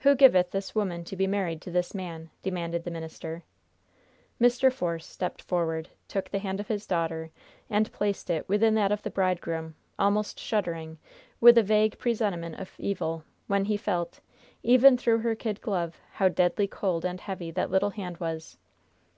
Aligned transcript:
"'Who 0.00 0.14
giveth 0.14 0.50
this 0.50 0.74
woman 0.74 1.04
to 1.04 1.16
be 1.16 1.26
married 1.26 1.62
to 1.62 1.70
this 1.70 1.94
man?'" 1.94 2.28
demanded 2.42 2.84
the 2.84 2.90
minister. 2.90 3.44
Mr. 4.38 4.70
Force 4.70 5.06
stepped 5.06 5.40
forward, 5.40 5.88
took 6.06 6.28
the 6.28 6.38
hand 6.38 6.60
of 6.60 6.68
his 6.68 6.86
daughter 6.86 7.30
and 7.70 7.90
placed 7.90 8.28
it 8.28 8.46
within 8.46 8.74
that 8.74 8.92
of 8.92 9.02
the 9.02 9.10
bridegroom, 9.10 9.74
almost 9.98 10.38
shuddering 10.38 10.98
with 11.40 11.56
a 11.56 11.62
vague 11.62 11.96
presentiment 11.96 12.56
of 12.56 12.74
evil, 12.76 13.24
when 13.46 13.64
he 13.64 13.78
felt, 13.78 14.20
even 14.62 14.98
through 14.98 15.20
her 15.20 15.34
kid 15.34 15.62
glove, 15.62 15.98
how 16.12 16.28
deadly 16.28 16.66
cold 16.66 17.06
and 17.06 17.22
heavy 17.22 17.50
that 17.50 17.70
little 17.70 17.88
hand 17.88 18.18
was! 18.18 18.58